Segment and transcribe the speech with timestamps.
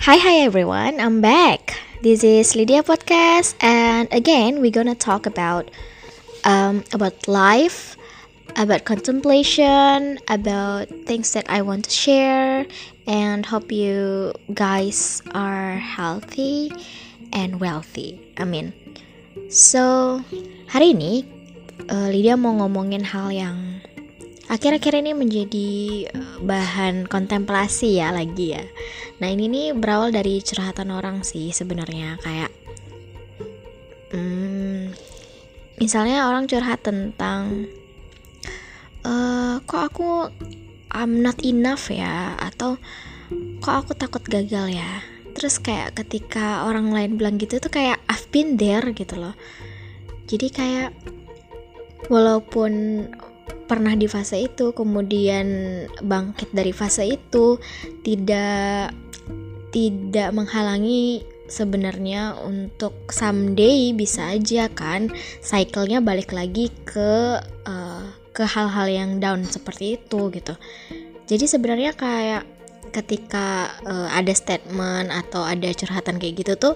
[0.00, 1.76] Hi, hi everyone, I'm back.
[2.00, 5.68] This is Lydia Podcast, and again, we're gonna talk about
[6.48, 8.00] um, about life,
[8.56, 12.64] about contemplation, about things that I want to share,
[13.04, 16.72] and hope you guys are healthy
[17.36, 18.24] and wealthy.
[18.40, 18.72] Amin.
[19.52, 20.24] So,
[20.72, 21.28] hari ini
[21.92, 23.84] uh, Lydia mau ngomongin hal yang
[24.50, 25.70] akhir-akhir ini menjadi
[26.10, 28.66] uh, bahan kontemplasi ya lagi ya.
[29.22, 32.50] Nah ini nih berawal dari curhatan orang sih sebenarnya kayak,
[34.10, 34.90] hmm,
[35.78, 37.70] misalnya orang curhat tentang,
[39.06, 40.10] uh, kok aku
[40.90, 42.74] I'm not enough ya atau
[43.62, 44.90] kok aku takut gagal ya.
[45.30, 49.38] Terus kayak ketika orang lain bilang gitu tuh kayak I've been there gitu loh.
[50.26, 50.90] Jadi kayak
[52.10, 53.06] walaupun
[53.70, 55.46] pernah di fase itu kemudian
[56.02, 57.54] bangkit dari fase itu
[58.02, 58.90] tidak
[59.70, 67.38] tidak menghalangi sebenarnya untuk someday bisa aja kan cycle-nya balik lagi ke
[67.70, 68.04] uh,
[68.34, 70.58] ke hal-hal yang down seperti itu gitu.
[71.30, 72.42] Jadi sebenarnya kayak
[72.90, 76.74] ketika uh, ada statement atau ada curhatan kayak gitu tuh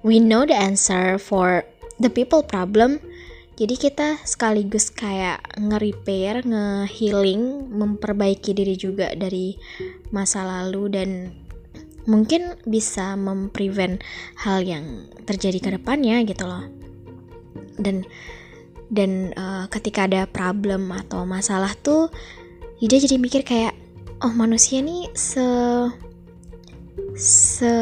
[0.00, 1.60] we know the answer for
[2.00, 2.96] the people problem
[3.60, 9.52] jadi kita sekaligus kayak nge-repair, nge-healing, memperbaiki diri juga dari
[10.08, 11.10] masa lalu dan
[12.08, 14.00] mungkin bisa memprevent
[14.40, 16.64] hal yang terjadi ke depannya gitu loh.
[17.76, 18.08] Dan
[18.88, 22.08] dan uh, ketika ada problem atau masalah tuh
[22.80, 23.76] dia jadi mikir kayak
[24.24, 25.44] oh manusia nih se
[27.12, 27.72] se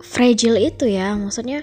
[0.00, 1.60] fragile itu ya maksudnya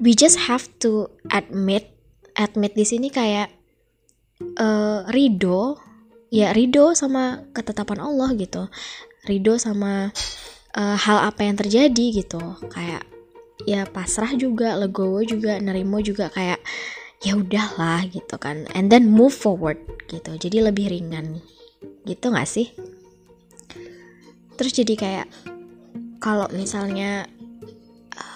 [0.00, 1.92] we just have to admit
[2.34, 3.52] admit di sini kayak
[4.56, 5.76] uh, ridho
[6.32, 8.66] ya ridho sama ketetapan Allah gitu.
[9.28, 10.08] Ridho sama
[10.74, 12.40] uh, hal apa yang terjadi gitu.
[12.72, 13.04] Kayak
[13.68, 16.64] ya pasrah juga legowo juga nerimo juga kayak
[17.20, 18.64] ya udahlah gitu kan.
[18.72, 19.78] And then move forward
[20.08, 20.40] gitu.
[20.40, 21.44] Jadi lebih ringan.
[22.08, 22.72] Gitu nggak sih?
[24.56, 25.26] Terus jadi kayak
[26.20, 27.28] kalau misalnya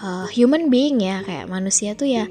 [0.03, 2.25] uh, human being ya kayak manusia tuh ya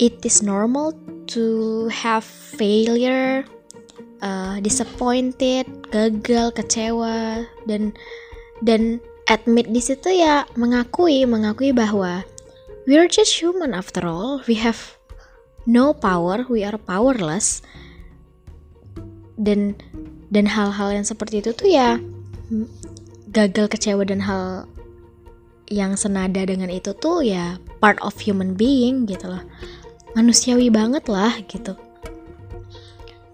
[0.00, 0.92] it is normal
[1.28, 3.44] to have failure
[4.22, 7.92] uh, disappointed gagal kecewa dan
[8.64, 12.22] dan admit di situ ya mengakui mengakui bahwa
[12.86, 14.96] we are just human after all we have
[15.66, 17.60] no power we are powerless.
[19.36, 19.76] Dan
[20.32, 22.00] dan hal-hal yang seperti itu tuh ya
[23.34, 24.64] gagal kecewa dan hal
[25.66, 29.42] yang senada dengan itu tuh ya part of human being gitu loh.
[30.14, 31.76] Manusiawi banget lah gitu.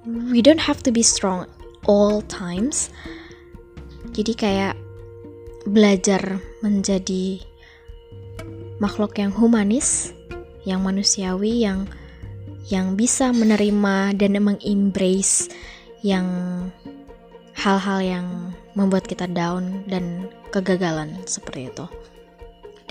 [0.04, 1.46] We don't have to be strong
[1.86, 2.90] all times.
[4.12, 4.74] Jadi kayak
[5.62, 7.38] belajar menjadi
[8.82, 10.10] makhluk yang humanis
[10.66, 11.86] yang manusiawi yang
[12.66, 15.50] yang bisa menerima dan mengembrace
[16.02, 16.26] yang
[17.54, 18.26] hal-hal yang
[18.74, 21.86] membuat kita down dan kegagalan seperti itu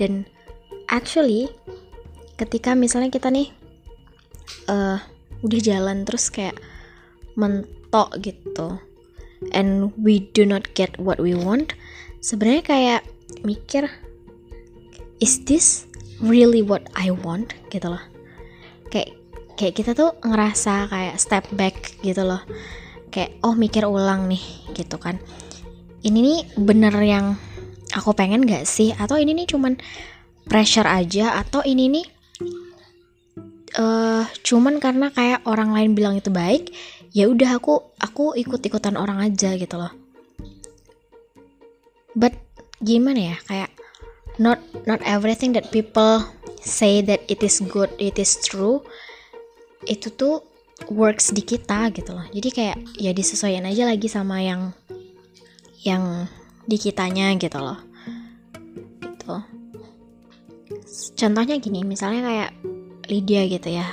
[0.02, 0.26] dan
[0.90, 1.46] actually
[2.34, 3.54] ketika misalnya kita nih
[4.66, 4.98] uh,
[5.46, 6.58] udah jalan terus kayak
[7.38, 8.82] mentok gitu
[9.54, 11.78] and we do not get what we want
[12.18, 13.00] sebenarnya kayak
[13.46, 13.86] mikir
[15.22, 15.86] is this
[16.22, 17.54] really what I want?
[17.70, 18.02] Gitu loh.
[18.90, 19.14] Kayak
[19.54, 22.42] kayak kita tuh ngerasa kayak step back gitu loh.
[23.14, 24.42] Kayak oh mikir ulang nih
[24.74, 25.22] gitu kan.
[26.02, 27.38] Ini nih bener yang
[27.92, 28.96] aku pengen gak sih?
[28.96, 29.76] Atau ini nih cuman
[30.48, 31.38] pressure aja?
[31.38, 32.06] Atau ini nih
[33.78, 36.72] uh, cuman karena kayak orang lain bilang itu baik
[37.12, 39.92] ya udah aku aku ikut ikutan orang aja gitu loh.
[42.12, 42.36] But
[42.80, 43.36] gimana ya?
[43.48, 43.70] Kayak
[44.40, 46.24] not not everything that people
[46.64, 48.80] say that it is good it is true
[49.84, 50.40] itu tuh
[50.88, 52.26] works di kita gitu loh.
[52.32, 54.72] Jadi kayak ya disesuaikan aja lagi sama yang
[55.82, 56.30] yang
[56.62, 57.91] di kitanya gitu loh
[61.16, 62.50] contohnya gini misalnya kayak
[63.08, 63.88] Lydia gitu ya.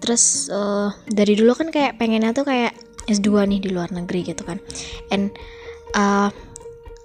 [0.00, 2.74] Terus uh, dari dulu kan kayak pengennya tuh kayak
[3.06, 4.58] S2 nih di luar negeri gitu kan.
[5.14, 5.30] And
[5.94, 6.28] uh,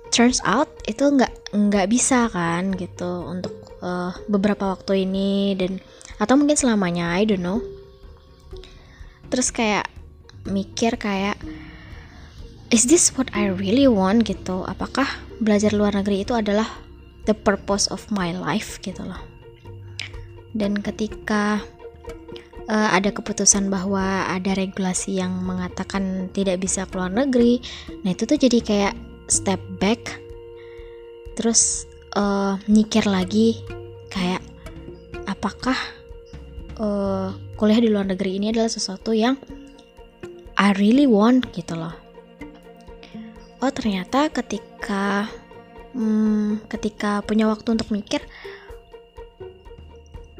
[0.09, 3.53] turns out itu nggak nggak bisa kan gitu untuk
[3.83, 5.77] uh, beberapa waktu ini dan
[6.19, 7.59] atau mungkin selamanya I don't know.
[9.29, 9.89] Terus kayak
[10.47, 11.35] mikir kayak
[12.69, 14.25] is this what I really want?
[14.25, 14.63] gitu.
[14.65, 15.05] Apakah
[15.41, 16.84] belajar luar negeri itu adalah
[17.25, 19.21] the purpose of my life gitu loh.
[20.55, 21.59] Dan ketika
[22.69, 27.61] uh, ada keputusan bahwa ada regulasi yang mengatakan tidak bisa keluar negeri
[28.01, 28.93] nah itu tuh jadi kayak
[29.27, 30.21] step back.
[31.35, 31.83] Terus
[32.15, 33.59] uh, mikir lagi
[34.07, 34.39] kayak
[35.27, 35.75] apakah
[36.79, 39.35] uh, kuliah di luar negeri ini adalah sesuatu yang
[40.55, 41.91] I really want gitu loh.
[43.59, 45.27] Oh ternyata ketika
[45.91, 46.34] hmm,
[46.67, 48.21] ketika punya waktu untuk mikir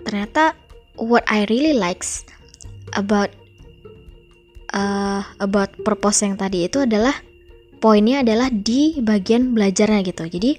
[0.06, 0.54] ternyata
[1.00, 2.26] what I really likes
[2.94, 3.34] about
[4.76, 7.16] uh, about purpose yang tadi itu adalah
[7.82, 10.52] poinnya adalah di bagian belajarnya gitu jadi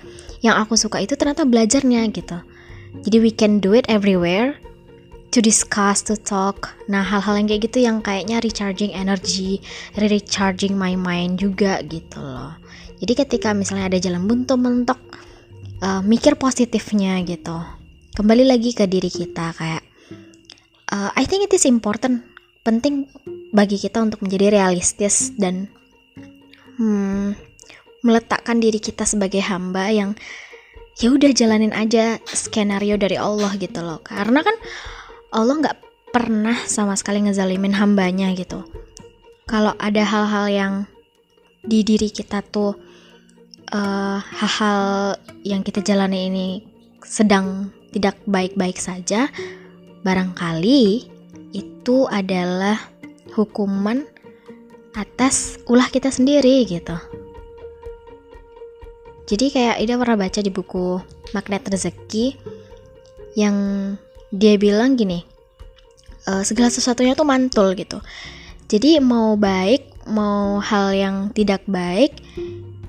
[0.43, 2.39] yang aku suka itu ternyata belajarnya gitu
[3.07, 4.57] jadi we can do it everywhere
[5.37, 6.73] to discuss, to talk.
[6.89, 9.61] Nah, hal-hal yang kayak gitu yang kayaknya recharging energy,
[10.01, 12.57] recharging my mind juga gitu loh.
[12.97, 14.97] Jadi ketika misalnya ada jalan buntu mentok,
[15.83, 17.57] uh, mikir positifnya gitu.
[18.17, 19.85] Kembali lagi ke diri kita kayak,
[20.93, 22.25] uh, I think it is important,
[22.65, 23.09] penting
[23.53, 25.69] bagi kita untuk menjadi realistis dan
[26.81, 27.37] hmm,
[28.01, 30.11] meletakkan diri kita sebagai hamba yang
[30.97, 34.01] ya udah jalanin aja skenario dari Allah gitu loh.
[34.01, 34.57] Karena kan
[35.37, 35.79] Allah nggak
[36.17, 38.65] pernah sama sekali ngezalimin hambanya gitu.
[39.45, 40.75] Kalau ada hal-hal yang
[41.61, 42.79] di diri kita tuh
[43.73, 46.49] eh, hal-hal yang kita jalani ini
[47.03, 49.31] sedang tidak baik-baik saja,
[50.03, 51.07] barangkali
[51.55, 52.77] itu adalah
[53.33, 54.05] hukuman
[54.97, 56.97] atas ulah kita sendiri gitu.
[59.27, 61.03] Jadi kayak Ida pernah baca di buku
[61.35, 62.39] Magnet Rezeki
[63.37, 63.57] yang
[64.33, 65.23] dia bilang gini
[66.27, 68.03] uh, segala sesuatunya tuh mantul gitu
[68.67, 72.17] jadi mau baik mau hal yang tidak baik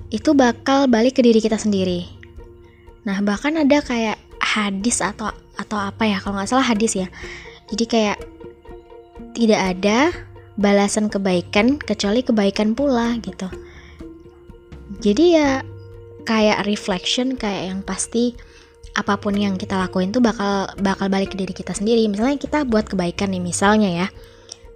[0.07, 2.07] itu bakal balik ke diri kita sendiri.
[3.03, 7.07] Nah bahkan ada kayak hadis atau atau apa ya kalau nggak salah hadis ya.
[7.67, 8.17] Jadi kayak
[9.35, 10.11] tidak ada
[10.57, 13.51] balasan kebaikan kecuali kebaikan pula gitu.
[15.03, 15.61] Jadi ya
[16.23, 18.33] kayak reflection kayak yang pasti
[18.97, 22.09] apa pun yang kita lakuin tuh bakal bakal balik ke diri kita sendiri.
[22.09, 24.07] Misalnya kita buat kebaikan nih misalnya ya.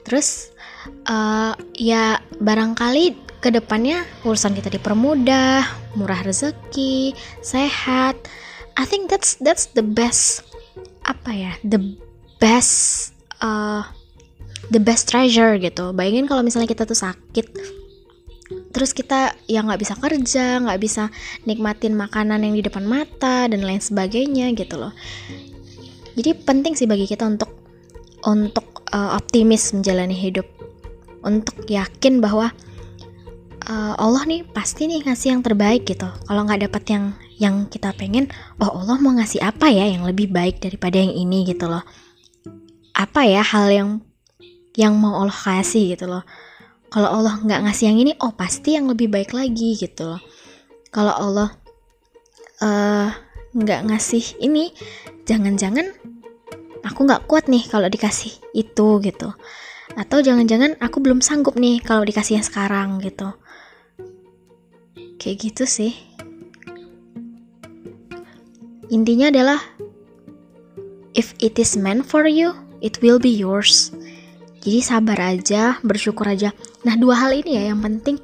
[0.05, 0.53] Terus
[1.09, 5.65] uh, ya barangkali ke depannya urusan kita dipermudah
[5.97, 8.15] murah rezeki sehat.
[8.77, 10.45] I think that's that's the best
[11.09, 11.97] apa ya the
[12.37, 13.11] best
[13.41, 13.83] uh,
[14.69, 15.89] the best treasure gitu.
[15.91, 17.49] Bayangin kalau misalnya kita tuh sakit
[18.71, 21.07] terus kita yang nggak bisa kerja nggak bisa
[21.47, 24.93] nikmatin makanan yang di depan mata dan lain sebagainya gitu loh.
[26.13, 27.49] Jadi penting sih bagi kita untuk
[28.21, 30.45] untuk uh, optimis menjalani hidup.
[31.21, 32.49] Untuk yakin bahwa
[33.67, 36.07] uh, Allah nih pasti nih ngasih yang terbaik gitu.
[36.25, 37.05] Kalau nggak dapat yang
[37.41, 38.29] yang kita pengen
[38.61, 41.45] oh Allah mau ngasih apa ya yang lebih baik daripada yang ini?
[41.45, 41.83] gitu loh.
[42.93, 43.89] Apa ya hal yang
[44.77, 46.23] yang mau Allah kasih gitu loh.
[46.91, 50.21] Kalau Allah nggak ngasih yang ini oh pasti yang lebih baik lagi gitu loh.
[50.91, 51.49] Kalau Allah
[52.59, 53.09] uh,
[53.51, 54.71] nggak ngasih ini
[55.27, 55.87] jangan-jangan
[56.83, 59.29] aku nggak kuat nih kalau dikasih itu gitu.
[59.91, 63.35] Atau jangan-jangan aku belum sanggup nih kalau dikasih yang sekarang gitu
[65.21, 65.93] kayak gitu sih
[68.89, 69.61] intinya adalah
[71.13, 73.93] if it is meant for you it will be yours
[74.61, 76.53] jadi sabar aja, bersyukur aja.
[76.85, 78.21] Nah, dua hal ini ya yang penting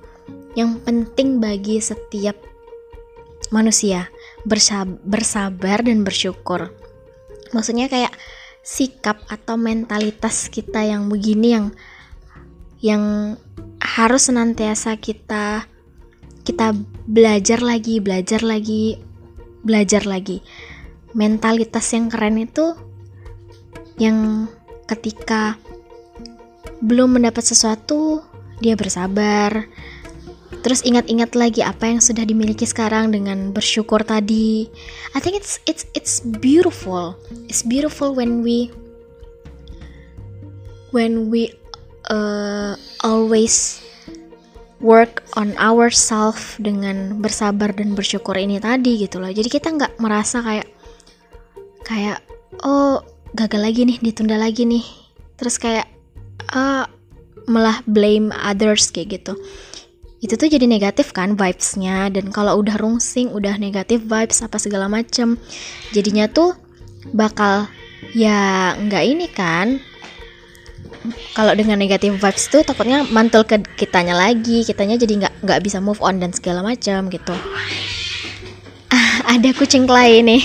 [0.53, 2.37] yang penting bagi setiap
[3.49, 4.09] manusia,
[4.45, 6.69] bersab bersabar dan bersyukur.
[7.57, 8.13] Maksudnya kayak
[8.61, 11.67] sikap atau mentalitas kita yang begini yang
[12.85, 13.03] yang
[13.81, 15.65] harus senantiasa kita
[16.47, 16.71] kita
[17.03, 18.95] belajar lagi, belajar lagi,
[19.67, 20.39] belajar lagi.
[21.11, 22.71] Mentalitas yang keren itu
[23.99, 24.47] yang
[24.87, 25.59] ketika
[26.79, 28.23] belum mendapat sesuatu,
[28.63, 29.67] dia bersabar.
[30.63, 34.71] Terus ingat-ingat lagi apa yang sudah dimiliki sekarang dengan bersyukur tadi.
[35.11, 37.19] I think it's it's it's beautiful.
[37.51, 38.71] It's beautiful when we
[40.95, 41.51] when we
[42.07, 43.83] uh, always
[44.83, 49.29] work on ourselves dengan bersabar dan bersyukur ini tadi gitu loh.
[49.33, 50.67] Jadi kita nggak merasa kayak
[51.87, 52.21] kayak
[52.61, 53.01] oh
[53.33, 54.85] gagal lagi nih, ditunda lagi nih.
[55.37, 55.87] Terus kayak
[56.53, 56.85] uh,
[57.47, 59.33] malah blame others kayak gitu
[60.17, 64.89] itu tuh jadi negatif kan vibesnya dan kalau udah rungsing udah negatif vibes apa segala
[64.89, 65.37] macem
[65.93, 66.57] jadinya tuh
[67.13, 67.69] bakal
[68.17, 69.77] ya nggak ini kan
[71.33, 75.77] kalau dengan negatif vibes tuh takutnya mantul ke kitanya lagi kitanya jadi nggak nggak bisa
[75.79, 77.35] move on dan segala macam gitu.
[78.93, 80.43] Ah, ada kucing lain nih.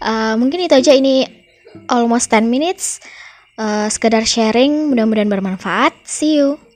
[0.00, 0.92] Uh, mungkin itu aja.
[0.96, 1.28] Ini
[1.90, 3.02] almost 10 minutes.
[3.60, 5.92] Uh, sekedar sharing mudah-mudahan bermanfaat.
[6.08, 6.69] See you